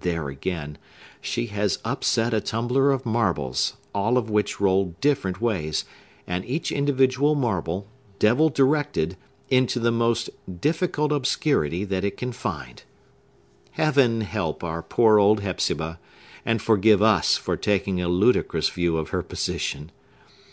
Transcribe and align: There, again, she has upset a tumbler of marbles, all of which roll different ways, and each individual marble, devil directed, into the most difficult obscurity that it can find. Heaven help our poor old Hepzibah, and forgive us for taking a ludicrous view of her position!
There, 0.00 0.26
again, 0.28 0.78
she 1.20 1.46
has 1.46 1.78
upset 1.84 2.34
a 2.34 2.40
tumbler 2.40 2.90
of 2.90 3.06
marbles, 3.06 3.74
all 3.94 4.18
of 4.18 4.28
which 4.28 4.60
roll 4.60 4.96
different 5.00 5.40
ways, 5.40 5.84
and 6.26 6.44
each 6.44 6.72
individual 6.72 7.36
marble, 7.36 7.86
devil 8.18 8.48
directed, 8.48 9.16
into 9.48 9.78
the 9.78 9.92
most 9.92 10.28
difficult 10.60 11.12
obscurity 11.12 11.84
that 11.84 12.02
it 12.02 12.16
can 12.16 12.32
find. 12.32 12.82
Heaven 13.70 14.22
help 14.22 14.64
our 14.64 14.82
poor 14.82 15.20
old 15.20 15.38
Hepzibah, 15.38 16.00
and 16.44 16.60
forgive 16.60 17.00
us 17.00 17.36
for 17.36 17.56
taking 17.56 18.00
a 18.02 18.08
ludicrous 18.08 18.68
view 18.68 18.96
of 18.96 19.10
her 19.10 19.22
position! 19.22 19.92